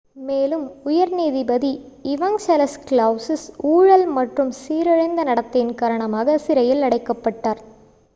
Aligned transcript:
மேலும் 0.19 0.63
உயர் 0.83 1.11
நீதிபதி 1.11 1.69
இவங்சலஸ் 2.05 2.77
கலௌசிஸ் 2.85 3.43
ஊழல் 3.71 4.05
மற்றும் 4.15 4.51
சீரழிந்த 4.61 5.23
நடத்தையின் 5.23 5.75
காரணமாக 5.75 6.37
சிறையில் 6.39 6.81
அடைக்கப்பட்டார் 6.81 7.61